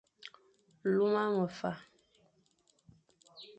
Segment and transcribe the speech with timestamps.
[0.93, 1.71] Luma mefa,